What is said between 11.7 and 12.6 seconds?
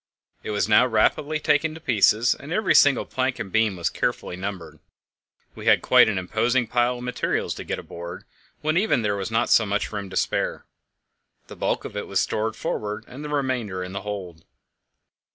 of it was stowed